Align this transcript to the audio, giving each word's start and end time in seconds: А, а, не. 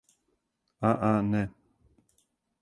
А, 0.89 0.91
а, 0.91 1.11
не. 1.33 1.43